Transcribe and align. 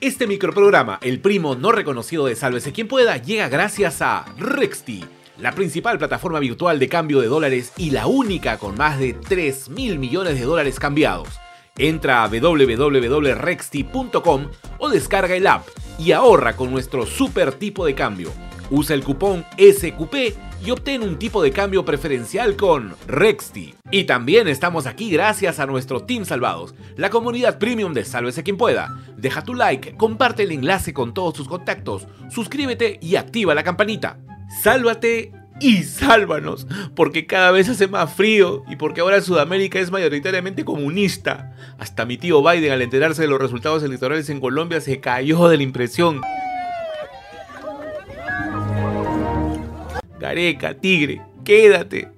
Este 0.00 0.26
microprograma, 0.26 0.98
el 1.02 1.20
primo 1.20 1.54
no 1.56 1.72
reconocido 1.72 2.24
de 2.24 2.34
Sálvese 2.34 2.72
quien 2.72 2.88
pueda, 2.88 3.18
llega 3.18 3.50
gracias 3.50 4.00
a 4.00 4.24
Rexti, 4.38 5.04
la 5.36 5.52
principal 5.52 5.98
plataforma 5.98 6.38
virtual 6.38 6.78
de 6.78 6.88
cambio 6.88 7.20
de 7.20 7.26
dólares 7.26 7.74
y 7.76 7.90
la 7.90 8.06
única 8.06 8.56
con 8.56 8.76
más 8.76 8.98
de 8.98 9.12
3 9.12 9.68
mil 9.68 9.98
millones 9.98 10.40
de 10.40 10.46
dólares 10.46 10.80
cambiados. 10.80 11.28
Entra 11.76 12.22
a 12.22 12.28
www.rexti.com 12.28 14.46
o 14.78 14.88
descarga 14.88 15.36
el 15.36 15.46
app 15.46 15.68
y 15.98 16.12
ahorra 16.12 16.56
con 16.56 16.70
nuestro 16.70 17.04
super 17.04 17.52
tipo 17.52 17.84
de 17.84 17.94
cambio. 17.94 18.32
Usa 18.70 18.94
el 18.94 19.02
cupón 19.02 19.44
SQP 19.58 20.14
y 20.64 20.70
obtén 20.70 21.02
un 21.02 21.18
tipo 21.18 21.42
de 21.42 21.50
cambio 21.50 21.84
preferencial 21.84 22.56
con 22.56 22.94
Rexti. 23.06 23.74
Y 23.90 24.04
también 24.04 24.46
estamos 24.48 24.86
aquí 24.86 25.10
gracias 25.10 25.58
a 25.58 25.66
nuestro 25.66 26.02
Team 26.04 26.24
Salvados, 26.24 26.74
la 26.96 27.10
comunidad 27.10 27.58
premium 27.58 27.92
de 27.92 28.04
Sálvese 28.04 28.42
quien 28.42 28.56
pueda. 28.56 28.98
Deja 29.16 29.42
tu 29.42 29.54
like, 29.54 29.96
comparte 29.96 30.44
el 30.44 30.52
enlace 30.52 30.92
con 30.92 31.14
todos 31.14 31.34
tus 31.34 31.48
contactos, 31.48 32.06
suscríbete 32.30 32.98
y 33.02 33.16
activa 33.16 33.54
la 33.54 33.64
campanita. 33.64 34.18
Sálvate 34.62 35.32
y 35.60 35.82
sálvanos, 35.82 36.66
porque 36.96 37.26
cada 37.26 37.50
vez 37.50 37.68
hace 37.68 37.86
más 37.86 38.12
frío 38.12 38.64
y 38.68 38.76
porque 38.76 39.02
ahora 39.02 39.20
Sudamérica 39.20 39.78
es 39.78 39.90
mayoritariamente 39.90 40.64
comunista. 40.64 41.54
Hasta 41.78 42.06
mi 42.06 42.16
tío 42.16 42.42
Biden 42.42 42.72
al 42.72 42.82
enterarse 42.82 43.22
de 43.22 43.28
los 43.28 43.40
resultados 43.40 43.82
electorales 43.82 44.30
en 44.30 44.40
Colombia 44.40 44.80
se 44.80 45.00
cayó 45.00 45.48
de 45.48 45.58
la 45.58 45.62
impresión. 45.62 46.20
Gareca, 50.20 50.74
tigre, 50.74 51.22
quédate. 51.46 52.10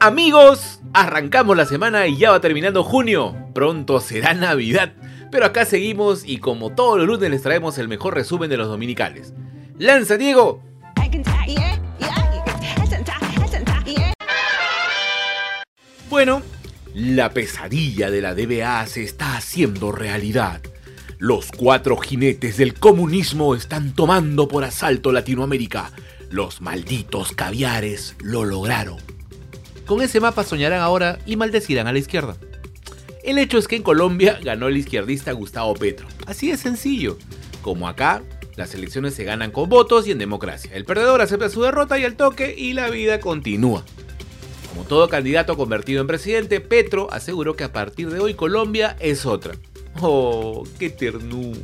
Amigos, 0.00 0.80
arrancamos 0.94 1.54
la 1.58 1.66
semana 1.66 2.06
y 2.06 2.16
ya 2.16 2.30
va 2.30 2.40
terminando 2.40 2.82
junio. 2.82 3.36
Pronto 3.54 4.00
será 4.00 4.32
Navidad. 4.32 4.94
Pero 5.30 5.44
acá 5.44 5.66
seguimos 5.66 6.22
y 6.24 6.38
como 6.38 6.74
todos 6.74 6.96
los 6.96 7.06
lunes 7.06 7.30
les 7.30 7.42
traemos 7.42 7.76
el 7.76 7.86
mejor 7.86 8.14
resumen 8.14 8.48
de 8.48 8.56
los 8.56 8.68
dominicales. 8.68 9.34
¡Lanza, 9.76 10.16
Diego! 10.16 10.62
Bueno, 16.08 16.40
la 16.94 17.30
pesadilla 17.30 18.10
de 18.10 18.22
la 18.22 18.34
DBA 18.34 18.86
se 18.86 19.02
está 19.02 19.36
haciendo 19.36 19.92
realidad. 19.92 20.62
Los 21.22 21.52
cuatro 21.52 21.96
jinetes 21.98 22.56
del 22.56 22.74
comunismo 22.74 23.54
están 23.54 23.94
tomando 23.94 24.48
por 24.48 24.64
asalto 24.64 25.12
Latinoamérica. 25.12 25.92
Los 26.32 26.62
malditos 26.62 27.32
caviares 27.32 28.16
lo 28.18 28.46
lograron. 28.46 28.96
Con 29.84 30.00
ese 30.00 30.18
mapa 30.18 30.44
soñarán 30.44 30.80
ahora 30.80 31.18
y 31.26 31.36
maldecirán 31.36 31.86
a 31.88 31.92
la 31.92 31.98
izquierda. 31.98 32.38
El 33.22 33.36
hecho 33.36 33.58
es 33.58 33.68
que 33.68 33.76
en 33.76 33.82
Colombia 33.82 34.40
ganó 34.42 34.68
el 34.68 34.78
izquierdista 34.78 35.32
Gustavo 35.32 35.74
Petro. 35.74 36.08
Así 36.26 36.50
de 36.50 36.56
sencillo. 36.56 37.18
Como 37.60 37.86
acá, 37.86 38.22
las 38.56 38.74
elecciones 38.74 39.12
se 39.12 39.24
ganan 39.24 39.50
con 39.50 39.68
votos 39.68 40.06
y 40.06 40.12
en 40.12 40.16
democracia. 40.16 40.70
El 40.72 40.86
perdedor 40.86 41.20
acepta 41.20 41.50
su 41.50 41.60
derrota 41.60 41.98
y 41.98 42.04
el 42.04 42.16
toque 42.16 42.54
y 42.56 42.72
la 42.72 42.88
vida 42.88 43.20
continúa. 43.20 43.84
Como 44.70 44.84
todo 44.84 45.10
candidato 45.10 45.58
convertido 45.58 46.00
en 46.00 46.06
presidente, 46.06 46.62
Petro 46.62 47.12
aseguró 47.12 47.56
que 47.56 47.64
a 47.64 47.74
partir 47.74 48.08
de 48.08 48.20
hoy 48.20 48.32
Colombia 48.32 48.96
es 49.00 49.26
otra. 49.26 49.52
Oh, 50.00 50.64
qué 50.78 50.88
ternura. 50.88 51.60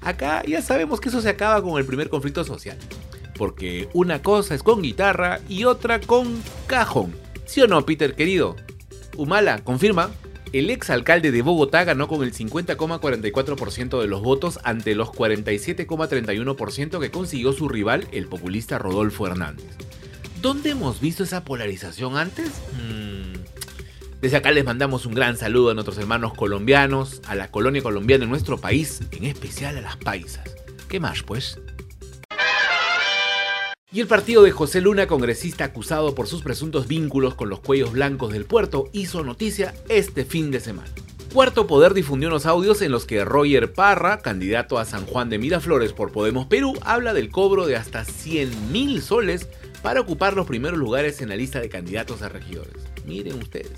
Acá 0.00 0.42
ya 0.46 0.62
sabemos 0.62 0.98
que 0.98 1.10
eso 1.10 1.20
se 1.20 1.28
acaba 1.28 1.62
con 1.62 1.78
el 1.78 1.84
primer 1.84 2.08
conflicto 2.08 2.42
social. 2.42 2.78
Porque 3.42 3.88
una 3.92 4.22
cosa 4.22 4.54
es 4.54 4.62
con 4.62 4.82
guitarra 4.82 5.40
y 5.48 5.64
otra 5.64 6.00
con 6.00 6.40
cajón. 6.68 7.12
¿Sí 7.44 7.60
o 7.60 7.66
no, 7.66 7.84
Peter 7.84 8.14
querido? 8.14 8.54
Humala, 9.16 9.64
confirma. 9.64 10.10
El 10.52 10.70
ex 10.70 10.90
alcalde 10.90 11.32
de 11.32 11.42
Bogotá 11.42 11.82
ganó 11.82 12.06
con 12.06 12.22
el 12.22 12.32
50,44% 12.32 14.00
de 14.00 14.06
los 14.06 14.22
votos 14.22 14.60
ante 14.62 14.94
los 14.94 15.08
47,31% 15.08 17.00
que 17.00 17.10
consiguió 17.10 17.52
su 17.52 17.68
rival, 17.68 18.06
el 18.12 18.28
populista 18.28 18.78
Rodolfo 18.78 19.26
Hernández. 19.26 19.66
¿Dónde 20.40 20.70
hemos 20.70 21.00
visto 21.00 21.24
esa 21.24 21.42
polarización 21.42 22.16
antes? 22.16 22.48
Hmm. 22.80 23.42
Desde 24.20 24.36
acá 24.36 24.52
les 24.52 24.64
mandamos 24.64 25.04
un 25.04 25.14
gran 25.14 25.36
saludo 25.36 25.72
a 25.72 25.74
nuestros 25.74 25.98
hermanos 25.98 26.32
colombianos, 26.34 27.20
a 27.26 27.34
la 27.34 27.50
colonia 27.50 27.82
colombiana 27.82 28.22
en 28.22 28.30
nuestro 28.30 28.58
país, 28.58 29.00
en 29.10 29.24
especial 29.24 29.78
a 29.78 29.80
las 29.80 29.96
paisas. 29.96 30.48
¿Qué 30.88 31.00
más, 31.00 31.24
pues? 31.24 31.58
Y 33.94 34.00
el 34.00 34.06
partido 34.06 34.42
de 34.42 34.52
José 34.52 34.80
Luna, 34.80 35.06
congresista 35.06 35.64
acusado 35.64 36.14
por 36.14 36.26
sus 36.26 36.40
presuntos 36.40 36.88
vínculos 36.88 37.34
con 37.34 37.50
los 37.50 37.60
cuellos 37.60 37.92
blancos 37.92 38.32
del 38.32 38.46
puerto, 38.46 38.88
hizo 38.92 39.22
noticia 39.22 39.74
este 39.90 40.24
fin 40.24 40.50
de 40.50 40.60
semana. 40.60 40.88
Cuarto 41.34 41.66
Poder 41.66 41.92
difundió 41.92 42.30
unos 42.30 42.46
audios 42.46 42.80
en 42.80 42.90
los 42.90 43.04
que 43.04 43.22
Roger 43.22 43.74
Parra, 43.74 44.20
candidato 44.20 44.78
a 44.78 44.86
San 44.86 45.04
Juan 45.04 45.28
de 45.28 45.38
Miraflores 45.38 45.92
por 45.92 46.10
Podemos 46.10 46.46
Perú, 46.46 46.72
habla 46.80 47.12
del 47.12 47.30
cobro 47.30 47.66
de 47.66 47.76
hasta 47.76 48.06
100 48.06 48.72
mil 48.72 49.02
soles 49.02 49.48
para 49.82 50.00
ocupar 50.00 50.36
los 50.36 50.46
primeros 50.46 50.78
lugares 50.78 51.20
en 51.20 51.28
la 51.28 51.36
lista 51.36 51.60
de 51.60 51.68
candidatos 51.68 52.22
a 52.22 52.30
regidores. 52.30 52.72
Miren 53.04 53.34
ustedes. 53.34 53.72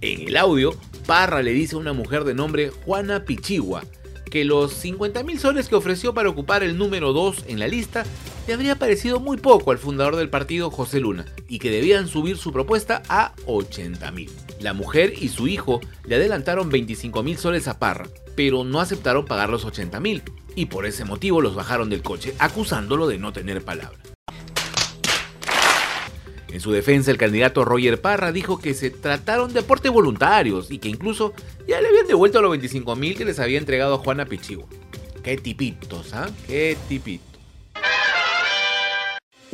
En 0.00 0.26
el 0.26 0.38
audio, 0.38 0.74
Parra 1.04 1.42
le 1.42 1.52
dice 1.52 1.74
a 1.76 1.80
una 1.80 1.92
mujer 1.92 2.24
de 2.24 2.32
nombre 2.32 2.70
Juana 2.70 3.26
Pichigua 3.26 3.84
que 4.30 4.46
los 4.46 4.72
50 4.72 5.22
mil 5.22 5.38
soles 5.38 5.68
que 5.68 5.74
ofreció 5.74 6.14
para 6.14 6.30
ocupar 6.30 6.62
el 6.62 6.78
número 6.78 7.12
2 7.12 7.44
en 7.48 7.58
la 7.58 7.68
lista 7.68 8.04
le 8.46 8.54
habría 8.54 8.76
parecido 8.76 9.20
muy 9.20 9.36
poco 9.36 9.70
al 9.70 9.78
fundador 9.78 10.16
del 10.16 10.28
partido 10.28 10.70
José 10.70 11.00
Luna 11.00 11.24
y 11.48 11.58
que 11.58 11.70
debían 11.70 12.08
subir 12.08 12.36
su 12.36 12.52
propuesta 12.52 13.02
a 13.08 13.32
80 13.46 14.10
mil. 14.10 14.30
La 14.60 14.72
mujer 14.72 15.14
y 15.18 15.28
su 15.28 15.48
hijo 15.48 15.80
le 16.04 16.16
adelantaron 16.16 16.68
25 16.68 17.22
mil 17.22 17.38
soles 17.38 17.68
a 17.68 17.78
Parra, 17.78 18.08
pero 18.36 18.64
no 18.64 18.80
aceptaron 18.80 19.24
pagar 19.24 19.50
los 19.50 19.64
80 19.64 20.00
mil 20.00 20.22
y 20.54 20.66
por 20.66 20.86
ese 20.86 21.04
motivo 21.04 21.40
los 21.40 21.54
bajaron 21.54 21.88
del 21.90 22.02
coche 22.02 22.34
acusándolo 22.38 23.06
de 23.06 23.18
no 23.18 23.32
tener 23.32 23.64
palabra. 23.64 23.98
En 26.48 26.60
su 26.60 26.70
defensa, 26.70 27.10
el 27.10 27.18
candidato 27.18 27.64
Roger 27.64 28.00
Parra 28.00 28.30
dijo 28.30 28.60
que 28.60 28.74
se 28.74 28.90
trataron 28.90 29.52
de 29.52 29.60
aportes 29.60 29.90
voluntarios 29.90 30.70
y 30.70 30.78
que 30.78 30.88
incluso 30.88 31.34
ya 31.66 31.80
le 31.80 31.88
habían 31.88 32.06
devuelto 32.06 32.40
los 32.40 32.52
25 32.52 32.94
mil 32.94 33.16
que 33.16 33.24
les 33.24 33.40
había 33.40 33.58
entregado 33.58 33.94
a 33.94 33.98
Juana 33.98 34.26
Pichigua. 34.26 34.66
Qué 35.24 35.36
tipitos, 35.36 36.14
¿ah? 36.14 36.30
Qué 36.46 36.76
tipitos. 36.88 37.33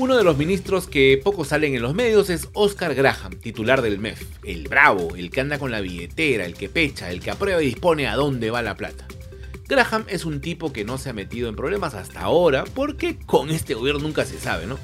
Uno 0.00 0.16
de 0.16 0.25
los 0.25 0.38
ministros 0.38 0.87
que 0.87 1.21
poco 1.22 1.44
salen 1.44 1.75
en 1.75 1.83
los 1.83 1.93
medios 1.93 2.31
es 2.31 2.49
Oscar 2.55 2.94
Graham, 2.94 3.38
titular 3.38 3.83
del 3.83 3.99
MEF. 3.99 4.22
El 4.43 4.66
bravo, 4.66 5.15
el 5.15 5.31
que 5.31 5.43
anda 5.43 5.59
con 5.59 5.71
la 5.71 5.83
billetera, 5.83 6.47
el 6.47 6.55
que 6.55 6.71
pecha, 6.71 7.11
el 7.11 7.21
que 7.21 7.31
aprueba 7.31 7.62
y 7.62 7.66
dispone 7.66 8.09
a 8.09 8.16
dónde 8.16 8.50
va 8.50 8.62
la 8.62 8.77
plata. 8.77 9.05
Graham 9.69 10.06
es 10.09 10.25
un 10.25 10.41
tipo 10.41 10.72
que 10.72 10.87
no 10.87 10.97
se 10.97 11.10
ha 11.10 11.12
metido 11.12 11.50
en 11.50 11.55
problemas 11.55 11.93
hasta 11.93 12.22
ahora 12.22 12.65
porque 12.65 13.19
con 13.27 13.50
este 13.50 13.75
gobierno 13.75 14.00
nunca 14.00 14.25
se 14.25 14.41
sabe, 14.41 14.65
¿no? 14.66 14.78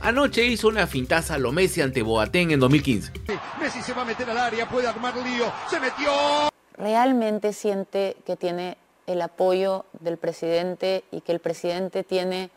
Anoche 0.00 0.46
hizo 0.46 0.68
una 0.68 0.86
fintaza 0.86 1.34
a 1.34 1.38
lo 1.38 1.52
Messi 1.52 1.82
ante 1.82 2.00
Boateng 2.00 2.52
en 2.52 2.60
2015. 2.60 3.12
Messi 3.60 3.82
se 3.82 3.92
va 3.92 4.02
a 4.02 4.06
meter 4.06 4.30
al 4.30 4.38
área, 4.38 4.66
puede 4.70 4.88
armar 4.88 5.14
lío, 5.18 5.52
se 5.68 5.80
metió. 5.80 6.48
¿Realmente 6.78 7.52
siente 7.52 8.16
que 8.24 8.36
tiene 8.36 8.78
el 9.06 9.20
apoyo 9.20 9.84
del 10.00 10.16
presidente 10.16 11.04
y 11.12 11.20
que 11.20 11.32
el 11.32 11.40
presidente 11.40 12.04
tiene 12.04 12.48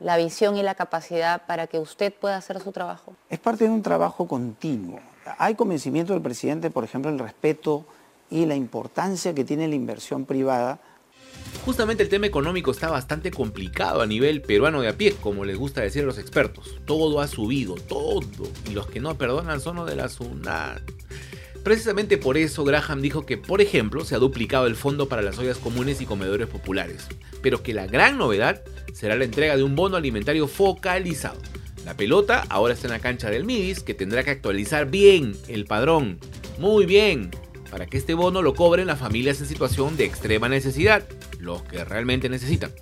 la 0.00 0.16
visión 0.16 0.56
y 0.56 0.62
la 0.62 0.74
capacidad 0.74 1.46
para 1.46 1.66
que 1.66 1.78
usted 1.78 2.12
pueda 2.12 2.36
hacer 2.36 2.60
su 2.60 2.72
trabajo? 2.72 3.14
Es 3.28 3.38
parte 3.38 3.64
de 3.64 3.70
un 3.70 3.82
trabajo 3.82 4.26
continuo. 4.26 4.98
Hay 5.38 5.54
convencimiento 5.54 6.12
del 6.12 6.22
presidente, 6.22 6.70
por 6.70 6.84
ejemplo, 6.84 7.10
el 7.10 7.18
respeto 7.18 7.84
y 8.30 8.46
la 8.46 8.56
importancia 8.56 9.34
que 9.34 9.44
tiene 9.44 9.68
la 9.68 9.74
inversión 9.74 10.24
privada 10.24 10.80
Justamente 11.64 12.02
el 12.02 12.08
tema 12.08 12.26
económico 12.26 12.70
está 12.70 12.88
bastante 12.88 13.30
complicado 13.30 14.00
a 14.00 14.06
nivel 14.06 14.40
peruano 14.40 14.80
de 14.80 14.88
a 14.88 14.96
pie, 14.96 15.14
como 15.20 15.44
les 15.44 15.58
gusta 15.58 15.82
decir 15.82 16.02
a 16.02 16.06
los 16.06 16.18
expertos. 16.18 16.80
Todo 16.86 17.20
ha 17.20 17.28
subido, 17.28 17.74
todo. 17.74 18.48
Y 18.68 18.70
los 18.70 18.86
que 18.86 19.00
no 19.00 19.16
perdonan 19.16 19.60
son 19.60 19.76
los 19.76 19.86
de 19.88 19.96
la 19.96 20.08
SUNAT. 20.08 20.82
Precisamente 21.62 22.16
por 22.16 22.38
eso 22.38 22.64
Graham 22.64 23.02
dijo 23.02 23.26
que, 23.26 23.36
por 23.36 23.60
ejemplo, 23.60 24.04
se 24.04 24.14
ha 24.14 24.18
duplicado 24.18 24.66
el 24.66 24.76
fondo 24.76 25.08
para 25.08 25.22
las 25.22 25.38
ollas 25.38 25.58
comunes 25.58 26.00
y 26.00 26.06
comedores 26.06 26.48
populares, 26.48 27.06
pero 27.42 27.62
que 27.62 27.74
la 27.74 27.86
gran 27.86 28.16
novedad 28.16 28.62
será 28.94 29.14
la 29.14 29.24
entrega 29.24 29.56
de 29.56 29.62
un 29.62 29.76
bono 29.76 29.96
alimentario 29.96 30.48
focalizado. 30.48 31.38
La 31.84 31.96
pelota 31.96 32.46
ahora 32.48 32.74
está 32.74 32.86
en 32.86 32.92
la 32.92 33.00
cancha 33.00 33.30
del 33.30 33.44
MIDIS, 33.44 33.82
que 33.82 33.94
tendrá 33.94 34.24
que 34.24 34.30
actualizar 34.30 34.90
bien 34.90 35.36
el 35.48 35.66
padrón. 35.66 36.18
Muy 36.58 36.86
bien, 36.86 37.30
para 37.70 37.86
que 37.86 37.98
este 37.98 38.14
bono 38.14 38.42
lo 38.42 38.54
cobren 38.54 38.86
las 38.86 38.98
familias 38.98 39.40
en 39.40 39.46
situación 39.46 39.96
de 39.96 40.04
extrema 40.04 40.48
necesidad, 40.48 41.04
los 41.38 41.62
que 41.62 41.84
realmente 41.84 42.28
necesitan. 42.28 42.72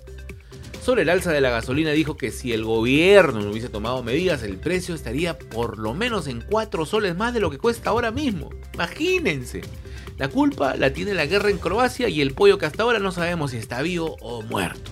Sobre 0.81 1.01
el 1.03 1.09
alza 1.09 1.31
de 1.31 1.41
la 1.41 1.49
gasolina 1.49 1.91
dijo 1.91 2.17
que 2.17 2.31
si 2.31 2.53
el 2.53 2.63
gobierno 2.63 3.41
no 3.41 3.51
hubiese 3.51 3.69
tomado 3.69 4.01
medidas, 4.01 4.43
el 4.43 4.57
precio 4.57 4.95
estaría 4.95 5.37
por 5.37 5.77
lo 5.77 5.93
menos 5.93 6.27
en 6.27 6.41
4 6.41 6.85
soles 6.85 7.15
más 7.15 7.33
de 7.33 7.41
lo 7.41 7.51
que 7.51 7.57
cuesta 7.57 7.89
ahora 7.89 8.11
mismo. 8.11 8.49
Imagínense. 8.73 9.61
La 10.17 10.29
culpa 10.29 10.75
la 10.75 10.91
tiene 10.91 11.13
la 11.13 11.25
guerra 11.25 11.49
en 11.49 11.57
Croacia 11.59 12.09
y 12.09 12.21
el 12.21 12.33
pollo 12.33 12.57
que 12.57 12.65
hasta 12.65 12.83
ahora 12.83 12.99
no 12.99 13.11
sabemos 13.11 13.51
si 13.51 13.57
está 13.57 13.81
vivo 13.81 14.17
o 14.21 14.41
muerto. 14.41 14.91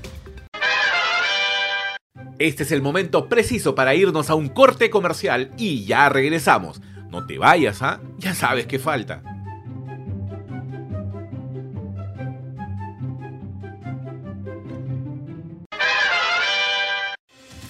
Este 2.38 2.64
es 2.64 2.72
el 2.72 2.82
momento 2.82 3.28
preciso 3.28 3.74
para 3.74 3.96
irnos 3.96 4.30
a 4.30 4.36
un 4.36 4.50
corte 4.50 4.90
comercial 4.90 5.52
y 5.58 5.86
ya 5.86 6.10
regresamos. 6.10 6.82
No 7.10 7.26
te 7.26 7.38
vayas, 7.38 7.82
¿ah? 7.82 8.02
Ya 8.20 8.36
sabes 8.36 8.68
qué 8.68 8.78
falta. 8.78 9.24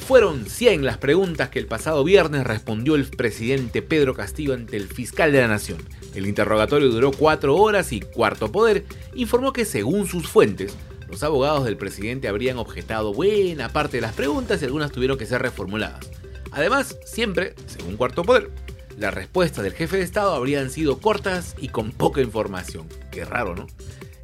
Fueron 0.07 0.45
100 0.45 0.85
las 0.85 0.97
preguntas 0.97 1.49
que 1.49 1.59
el 1.59 1.67
pasado 1.67 2.01
viernes 2.05 2.47
respondió 2.47 2.95
el 2.95 3.07
presidente 3.07 3.81
Pedro 3.81 4.13
Castillo 4.13 4.53
ante 4.53 4.77
el 4.77 4.87
fiscal 4.87 5.33
de 5.33 5.41
la 5.41 5.49
Nación. 5.49 5.79
El 6.15 6.27
interrogatorio 6.27 6.87
duró 6.87 7.11
4 7.11 7.53
horas 7.53 7.91
y 7.91 7.99
Cuarto 7.99 8.49
Poder 8.49 8.85
informó 9.15 9.51
que 9.51 9.65
según 9.65 10.07
sus 10.07 10.25
fuentes, 10.25 10.77
los 11.09 11.23
abogados 11.23 11.65
del 11.65 11.75
presidente 11.75 12.29
habrían 12.29 12.57
objetado 12.57 13.13
buena 13.13 13.67
parte 13.73 13.97
de 13.97 14.01
las 14.01 14.13
preguntas 14.13 14.61
y 14.61 14.65
algunas 14.65 14.93
tuvieron 14.93 15.17
que 15.17 15.25
ser 15.25 15.41
reformuladas. 15.41 16.09
Además, 16.51 16.97
siempre, 17.03 17.53
según 17.65 17.97
Cuarto 17.97 18.23
Poder, 18.23 18.49
las 18.97 19.13
respuestas 19.13 19.65
del 19.65 19.73
jefe 19.73 19.97
de 19.97 20.03
Estado 20.03 20.33
habrían 20.33 20.69
sido 20.69 20.99
cortas 20.99 21.53
y 21.59 21.67
con 21.67 21.91
poca 21.91 22.21
información. 22.21 22.87
Qué 23.11 23.25
raro, 23.25 23.55
¿no? 23.57 23.67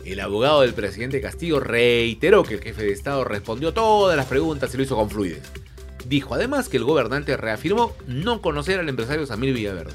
El 0.06 0.22
abogado 0.22 0.62
del 0.62 0.74
presidente 0.74 1.20
Castillo 1.20 1.60
reiteró 1.60 2.44
que 2.44 2.54
el 2.54 2.62
jefe 2.62 2.84
de 2.84 2.94
Estado 2.94 3.26
respondió 3.26 3.74
todas 3.74 4.16
las 4.16 4.28
preguntas 4.28 4.74
y 4.74 4.78
lo 4.78 4.84
hizo 4.84 4.96
con 4.96 5.10
fluidez. 5.10 5.52
Dijo 6.06 6.36
además 6.36 6.70
que 6.70 6.78
el 6.78 6.84
gobernante 6.84 7.38
reafirmó 7.38 7.96
no 8.08 8.42
conocer 8.42 8.80
al 8.80 8.90
empresario 8.90 9.26
Samir 9.26 9.54
Villaverde. 9.54 9.94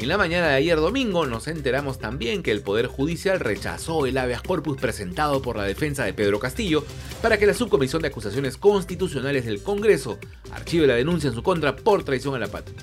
En 0.00 0.08
la 0.08 0.16
mañana 0.16 0.48
de 0.48 0.54
ayer 0.54 0.78
domingo 0.78 1.26
nos 1.26 1.46
enteramos 1.46 1.98
también 1.98 2.42
que 2.42 2.52
el 2.52 2.62
Poder 2.62 2.86
Judicial 2.86 3.38
rechazó 3.38 4.06
el 4.06 4.16
habeas 4.16 4.40
corpus 4.40 4.80
presentado 4.80 5.42
por 5.42 5.56
la 5.56 5.64
defensa 5.64 6.04
de 6.04 6.14
Pedro 6.14 6.38
Castillo 6.38 6.84
para 7.20 7.36
que 7.36 7.44
la 7.44 7.52
Subcomisión 7.52 8.00
de 8.00 8.08
Acusaciones 8.08 8.56
Constitucionales 8.56 9.44
del 9.44 9.62
Congreso 9.62 10.18
archive 10.52 10.86
la 10.86 10.94
denuncia 10.94 11.28
en 11.28 11.34
su 11.34 11.42
contra 11.42 11.76
por 11.76 12.02
traición 12.02 12.34
a 12.34 12.38
la 12.38 12.48
patria. 12.48 12.78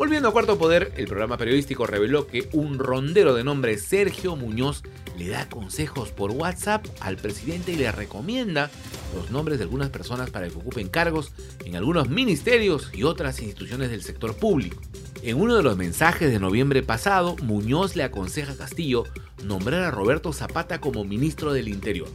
Volviendo 0.00 0.30
a 0.30 0.32
Cuarto 0.32 0.56
Poder, 0.56 0.94
el 0.96 1.06
programa 1.06 1.36
periodístico 1.36 1.86
reveló 1.86 2.26
que 2.26 2.48
un 2.54 2.78
rondero 2.78 3.34
de 3.34 3.44
nombre 3.44 3.76
Sergio 3.76 4.34
Muñoz 4.34 4.82
le 5.18 5.28
da 5.28 5.46
consejos 5.46 6.08
por 6.10 6.30
WhatsApp 6.30 6.86
al 7.00 7.18
presidente 7.18 7.72
y 7.72 7.76
le 7.76 7.92
recomienda 7.92 8.70
los 9.14 9.30
nombres 9.30 9.58
de 9.58 9.64
algunas 9.64 9.90
personas 9.90 10.30
para 10.30 10.48
que 10.48 10.56
ocupen 10.56 10.88
cargos 10.88 11.32
en 11.66 11.76
algunos 11.76 12.08
ministerios 12.08 12.88
y 12.94 13.02
otras 13.02 13.42
instituciones 13.42 13.90
del 13.90 14.02
sector 14.02 14.34
público. 14.34 14.80
En 15.22 15.38
uno 15.38 15.54
de 15.54 15.62
los 15.62 15.76
mensajes 15.76 16.32
de 16.32 16.40
noviembre 16.40 16.82
pasado, 16.82 17.36
Muñoz 17.42 17.94
le 17.94 18.04
aconseja 18.04 18.52
a 18.52 18.56
Castillo 18.56 19.04
nombrar 19.44 19.82
a 19.82 19.90
Roberto 19.90 20.32
Zapata 20.32 20.80
como 20.80 21.04
ministro 21.04 21.52
del 21.52 21.68
Interior. 21.68 22.08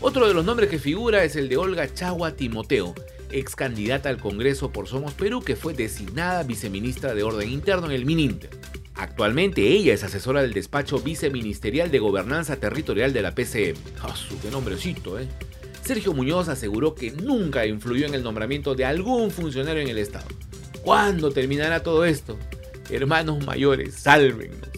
Otro 0.00 0.26
de 0.26 0.34
los 0.34 0.44
nombres 0.44 0.68
que 0.68 0.80
figura 0.80 1.22
es 1.22 1.36
el 1.36 1.48
de 1.48 1.58
Olga 1.58 1.94
Chagua 1.94 2.32
Timoteo, 2.32 2.92
ex 3.34 3.56
candidata 3.56 4.08
al 4.08 4.18
Congreso 4.18 4.70
por 4.70 4.88
Somos 4.88 5.12
Perú, 5.14 5.42
que 5.42 5.56
fue 5.56 5.74
designada 5.74 6.42
viceministra 6.42 7.14
de 7.14 7.22
Orden 7.22 7.50
Interno 7.50 7.86
en 7.86 7.92
el 7.92 8.06
MININTER. 8.06 8.50
Actualmente 8.94 9.62
ella 9.62 9.92
es 9.92 10.04
asesora 10.04 10.42
del 10.42 10.52
despacho 10.52 10.98
viceministerial 10.98 11.90
de 11.90 11.98
Gobernanza 11.98 12.56
Territorial 12.56 13.12
de 13.12 13.22
la 13.22 13.34
PCM. 13.34 13.76
¡Ah, 14.02 14.14
su 14.14 14.40
qué 14.40 14.50
nombrecito, 14.50 15.18
eh! 15.18 15.28
Sergio 15.82 16.14
Muñoz 16.14 16.48
aseguró 16.48 16.94
que 16.94 17.10
nunca 17.10 17.66
influyó 17.66 18.06
en 18.06 18.14
el 18.14 18.22
nombramiento 18.22 18.74
de 18.74 18.84
algún 18.84 19.30
funcionario 19.30 19.82
en 19.82 19.88
el 19.88 19.98
Estado. 19.98 20.26
¿Cuándo 20.82 21.30
terminará 21.30 21.82
todo 21.82 22.04
esto? 22.04 22.38
Hermanos 22.88 23.44
mayores, 23.44 23.94
sálvennos. 23.94 24.68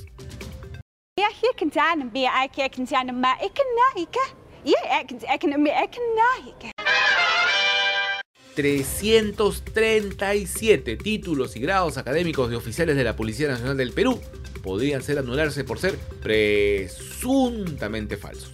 337 8.56 10.96
títulos 10.96 11.54
y 11.56 11.60
grados 11.60 11.98
académicos 11.98 12.48
de 12.48 12.56
oficiales 12.56 12.96
de 12.96 13.04
la 13.04 13.14
Policía 13.14 13.48
Nacional 13.48 13.76
del 13.76 13.92
Perú 13.92 14.18
podrían 14.62 15.02
ser 15.02 15.18
anularse 15.18 15.62
por 15.62 15.78
ser 15.78 15.98
presuntamente 16.22 18.16
falsos. 18.16 18.50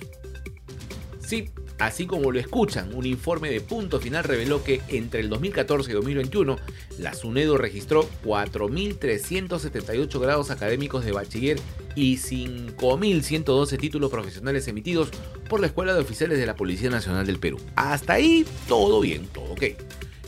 Sí, 1.25 1.52
así 1.87 2.06
como 2.06 2.31
lo 2.31 2.38
escuchan, 2.38 2.94
un 2.94 3.06
informe 3.06 3.50
de 3.50 3.61
punto 3.61 3.99
final 3.99 4.23
reveló 4.23 4.62
que 4.62 4.81
entre 4.88 5.20
el 5.20 5.29
2014 5.29 5.90
y 5.90 5.94
2021 5.94 6.56
la 6.99 7.12
SUNEDO 7.12 7.58
registró 7.58 8.08
4.378 8.25 10.20
grados 10.20 10.50
académicos 10.50 11.05
de 11.05 11.11
bachiller 11.11 11.58
y 11.96 12.19
5.112 12.19 13.79
títulos 13.79 14.11
profesionales 14.11 14.69
emitidos 14.69 15.08
por 15.49 15.58
la 15.61 15.67
Escuela 15.67 15.93
de 15.93 16.00
Oficiales 16.00 16.38
de 16.38 16.46
la 16.46 16.55
Policía 16.55 16.88
Nacional 16.88 17.26
del 17.26 17.40
Perú. 17.40 17.58
Hasta 17.75 18.12
ahí 18.14 18.46
todo 18.69 19.00
bien, 19.00 19.26
todo 19.26 19.52
ok. 19.52 19.62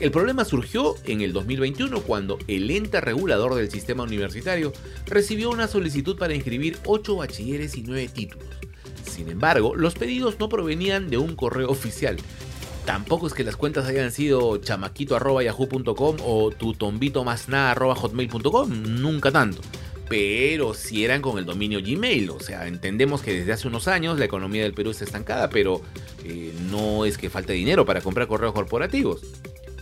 El 0.01 0.11
problema 0.11 0.45
surgió 0.45 0.97
en 1.05 1.21
el 1.21 1.33
2021 1.33 2.03
cuando 2.03 2.37
el 2.49 2.69
ente 2.69 3.01
regulador 3.01 3.55
del 3.55 3.71
sistema 3.71 4.03
universitario 4.03 4.73
recibió 5.07 5.51
una 5.51 5.69
solicitud 5.69 6.19
para 6.19 6.35
inscribir 6.35 6.79
8 6.85 7.15
bachilleres 7.15 7.77
y 7.77 7.85
9 7.85 8.09
títulos. 8.13 8.49
Sin 9.05 9.29
embargo, 9.29 9.77
los 9.77 9.95
pedidos 9.95 10.39
no 10.39 10.49
provenían 10.49 11.11
de 11.11 11.19
un 11.19 11.37
correo 11.37 11.71
oficial. 11.71 12.17
Tampoco 12.85 13.27
es 13.27 13.35
que 13.35 13.45
las 13.45 13.57
cuentas 13.57 13.87
hayan 13.87 14.13
sido 14.13 14.59
chamaquito.yahoo.com 14.59 16.17
o 16.23 16.51
tutombitomasna.hotmail.com, 16.51 18.83
nunca 19.01 19.33
tanto 19.33 19.63
pero 20.09 20.75
si 20.75 21.05
eran 21.05 21.23
con 21.23 21.39
el 21.39 21.47
dominio 21.47 21.81
Gmail. 21.83 22.31
O 22.31 22.41
sea, 22.41 22.67
entendemos 22.67 23.23
que 23.23 23.33
desde 23.33 23.53
hace 23.53 23.69
unos 23.69 23.89
años 23.89 24.19
la 24.19 24.27
economía 24.27 24.63
del 24.63 24.75
Perú 24.75 24.91
está 24.91 25.05
estancada, 25.05 25.51
pero 25.51 25.81
eh, 26.25 26.53
no 26.71 27.05
es 27.05 27.19
que 27.19 27.31
falte 27.31 27.53
dinero 27.53 27.87
para 27.87 28.01
comprar 28.01 28.29
correos 28.29 28.53
corporativos. 28.53 29.23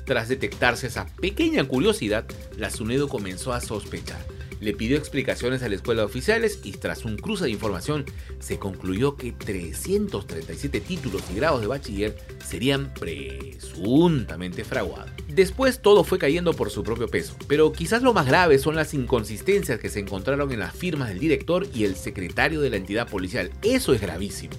Tras 0.05 0.29
detectarse 0.29 0.87
esa 0.87 1.07
pequeña 1.21 1.65
curiosidad, 1.65 2.25
la 2.57 2.71
SUNEDO 2.71 3.09
comenzó 3.09 3.53
a 3.53 3.61
sospechar 3.61 4.21
le 4.62 4.73
pidió 4.73 4.97
explicaciones 4.97 5.62
a 5.62 5.69
la 5.69 5.75
escuela 5.75 6.03
de 6.03 6.06
oficiales 6.06 6.61
y 6.62 6.73
tras 6.73 7.05
un 7.05 7.17
cruce 7.17 7.44
de 7.44 7.50
información 7.50 8.05
se 8.38 8.59
concluyó 8.59 9.17
que 9.17 9.32
337 9.32 10.81
títulos 10.81 11.23
y 11.32 11.35
grados 11.35 11.61
de 11.61 11.67
bachiller 11.67 12.17
serían 12.47 12.94
presuntamente 12.94 14.64
fraguados. 14.64 15.11
Después 15.29 15.81
todo 15.81 16.05
fue 16.05 16.19
cayendo 16.19 16.55
por 16.55 16.70
su 16.70 16.85
propio 16.85 17.09
peso, 17.09 17.35
pero 17.49 17.73
quizás 17.73 18.03
lo 18.03 18.14
más 18.14 18.26
grave 18.26 18.59
son 18.59 18.76
las 18.76 18.94
inconsistencias 18.94 19.81
que 19.81 19.91
se 19.91 19.99
encontraron 19.99 20.53
en 20.53 20.61
las 20.61 20.75
firmas 20.75 21.09
del 21.09 21.19
director 21.19 21.67
y 21.75 21.85
el 21.85 21.97
secretario 21.97 22.61
de 22.61 22.70
la 22.70 22.76
entidad 22.76 23.09
policial. 23.09 23.50
Eso 23.62 23.93
es 23.93 24.00
gravísimo. 24.00 24.55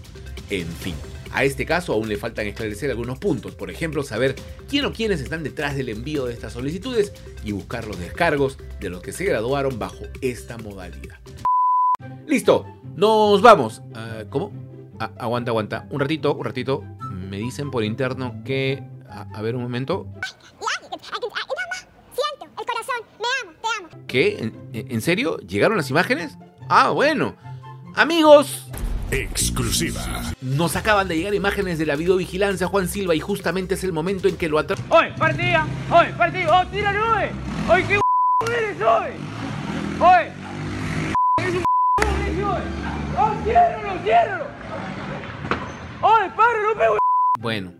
En 0.50 0.68
fin, 0.68 0.96
a 1.34 1.44
este 1.44 1.66
caso 1.66 1.94
aún 1.94 2.08
le 2.08 2.18
faltan 2.18 2.46
esclarecer 2.46 2.92
algunos 2.92 3.18
puntos, 3.18 3.56
por 3.56 3.72
ejemplo, 3.72 4.04
saber 4.04 4.36
quién 4.70 4.86
o 4.86 4.94
quiénes 4.94 5.20
están 5.20 5.44
detrás 5.44 5.76
del 5.76 5.90
envío 5.90 6.26
de 6.26 6.34
estas 6.34 6.54
solicitudes 6.54 7.12
y 7.44 7.52
buscar 7.52 7.88
los 7.88 8.00
descargos 8.00 8.60
de 8.80 8.90
los 8.90 9.02
que 9.02 9.12
se 9.12 9.26
graduaron 9.26 9.80
bajo 9.80 10.06
esta 10.22 10.58
modalidad. 10.60 11.18
Listo, 12.28 12.68
nos 12.96 13.42
vamos. 13.42 13.82
Ah, 13.96 14.24
¿Cómo? 14.30 14.52
Ah, 15.00 15.12
aguanta, 15.18 15.50
aguanta. 15.50 15.88
Un 15.90 16.00
ratito, 16.00 16.36
un 16.36 16.46
ratito. 16.46 16.84
Me 17.12 17.38
dicen 17.38 17.72
por 17.72 17.84
interno 17.84 18.44
que... 18.46 18.84
A, 19.10 19.42
ver 19.42 19.56
un 19.56 19.62
momento. 19.62 20.08
Siento, 22.14 22.46
el 22.46 22.66
corazón, 22.66 22.96
me 23.20 23.28
amo, 23.42 23.58
te 23.62 23.96
amo. 23.96 24.04
¿Qué? 24.08 24.52
¿En 24.74 25.02
serio? 25.02 25.38
¿Llegaron 25.38 25.78
las 25.78 25.90
imágenes? 25.92 26.38
Ah, 26.68 26.90
bueno. 26.90 27.36
Amigos, 27.96 28.63
exclusiva. 29.14 30.02
Nos 30.42 30.76
acaban 30.76 31.08
de 31.08 31.18
llegar 31.18 31.34
imágenes 31.34 31.78
de 31.78 31.86
la 31.86 31.96
videovigilancia 31.96 32.68
Juan 32.68 32.88
Silva 32.88 33.16
y 33.16 33.20
justamente 33.20 33.76
es 33.76 33.84
el 33.84 33.94
momento 33.94 34.28
en 34.28 34.38
que 34.38 34.50
lo 34.50 34.60
atrapa. 34.60 34.84
¡Hoy, 34.90 35.08
partida! 35.18 35.68
¡Hoy, 35.92 36.08
partida! 36.18 36.62
¡Oh, 36.62 36.68
tíralo, 36.68 37.14
hoy! 37.14 37.26
¡Hoy, 37.70 37.84
qué 37.84 37.94
eres 38.58 38.82
hoy! 38.82 39.12
¡Hoy! 40.00 40.26
¡Eres 41.38 41.56
un 41.56 41.64
eres 42.22 42.44
hoy! 42.44 42.62
¡Oh, 43.18 43.44
ciérralo, 43.44 44.04
ciérralo! 44.04 44.46
¡Hoy, 46.02 46.30
páralo, 46.36 46.76
pego! 46.78 46.98
Bueno, 47.40 47.74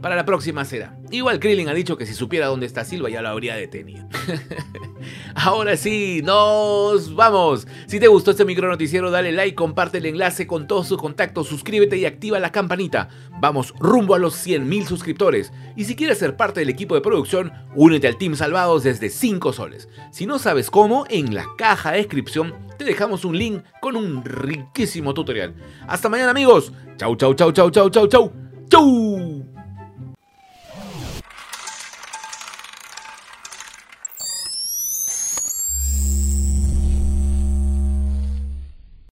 para 0.00 0.16
la 0.16 0.24
próxima 0.24 0.64
será. 0.64 0.95
Igual 1.10 1.38
Krillin 1.38 1.68
ha 1.68 1.74
dicho 1.74 1.96
que 1.96 2.06
si 2.06 2.14
supiera 2.14 2.46
dónde 2.46 2.66
está 2.66 2.84
Silva 2.84 3.08
ya 3.08 3.22
lo 3.22 3.28
habría 3.28 3.54
detenido. 3.54 4.08
Ahora 5.34 5.76
sí, 5.76 6.20
nos 6.24 7.14
vamos. 7.14 7.66
Si 7.86 8.00
te 8.00 8.08
gustó 8.08 8.32
este 8.32 8.44
micro 8.44 8.68
noticiero, 8.68 9.10
dale 9.10 9.32
like, 9.32 9.54
comparte 9.54 9.98
el 9.98 10.06
enlace 10.06 10.46
con 10.46 10.66
todos 10.66 10.88
sus 10.88 10.98
contactos, 10.98 11.46
suscríbete 11.48 11.96
y 11.96 12.06
activa 12.06 12.38
la 12.38 12.52
campanita. 12.52 13.08
Vamos 13.40 13.72
rumbo 13.78 14.14
a 14.14 14.18
los 14.18 14.34
100.000 14.46 14.86
suscriptores. 14.86 15.52
Y 15.76 15.84
si 15.84 15.94
quieres 15.94 16.18
ser 16.18 16.36
parte 16.36 16.60
del 16.60 16.70
equipo 16.70 16.94
de 16.94 17.00
producción, 17.00 17.52
únete 17.74 18.08
al 18.08 18.16
Team 18.16 18.34
Salvados 18.34 18.82
desde 18.82 19.10
5 19.10 19.52
soles. 19.52 19.88
Si 20.10 20.26
no 20.26 20.38
sabes 20.38 20.70
cómo, 20.70 21.04
en 21.08 21.34
la 21.34 21.46
caja 21.56 21.92
de 21.92 21.98
descripción 21.98 22.54
te 22.76 22.84
dejamos 22.84 23.24
un 23.24 23.38
link 23.38 23.62
con 23.80 23.96
un 23.96 24.24
riquísimo 24.24 25.14
tutorial. 25.14 25.54
Hasta 25.86 26.08
mañana 26.08 26.30
amigos. 26.30 26.72
Chau, 26.96 27.16
chau, 27.16 27.34
chau, 27.34 27.52
chau, 27.52 27.70
chau, 27.70 27.90
chau, 27.90 28.06
chau. 28.08 28.32
Chau. 28.68 29.05